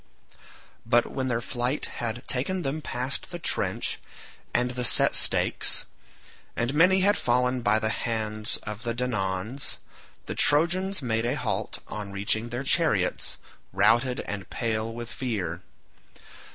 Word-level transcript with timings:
But 0.83 1.05
when 1.11 1.27
their 1.27 1.41
flight 1.41 1.85
had 1.85 2.27
taken 2.27 2.63
them 2.63 2.81
past 2.81 3.29
the 3.29 3.37
trench 3.37 3.99
and 4.51 4.71
the 4.71 4.83
set 4.83 5.13
stakes, 5.13 5.85
and 6.55 6.73
many 6.73 7.01
had 7.01 7.15
fallen 7.15 7.61
by 7.61 7.77
the 7.77 7.89
hands 7.89 8.57
of 8.63 8.81
the 8.81 8.95
Danaans, 8.95 9.77
the 10.25 10.33
Trojans 10.33 11.03
made 11.03 11.27
a 11.27 11.35
halt 11.35 11.83
on 11.87 12.11
reaching 12.11 12.49
their 12.49 12.63
chariots, 12.63 13.37
routed 13.71 14.21
and 14.21 14.49
pale 14.49 14.91
with 14.91 15.11
fear. 15.11 15.61